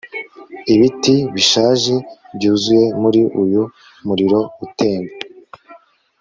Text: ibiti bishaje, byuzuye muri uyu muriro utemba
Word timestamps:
ibiti 0.73 1.15
bishaje, 1.33 1.95
byuzuye 2.35 2.85
muri 3.01 3.21
uyu 3.41 3.63
muriro 4.07 4.39
utemba 4.65 5.13